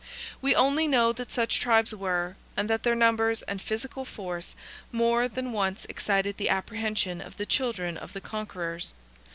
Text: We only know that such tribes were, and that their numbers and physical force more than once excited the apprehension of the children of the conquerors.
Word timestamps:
We 0.41 0.55
only 0.55 0.87
know 0.87 1.13
that 1.13 1.31
such 1.31 1.59
tribes 1.59 1.93
were, 1.93 2.35
and 2.57 2.67
that 2.71 2.81
their 2.81 2.95
numbers 2.95 3.43
and 3.43 3.61
physical 3.61 4.03
force 4.03 4.55
more 4.91 5.27
than 5.27 5.51
once 5.51 5.85
excited 5.85 6.37
the 6.37 6.49
apprehension 6.49 7.21
of 7.21 7.37
the 7.37 7.45
children 7.45 7.97
of 7.97 8.13
the 8.13 8.21
conquerors. 8.21 8.95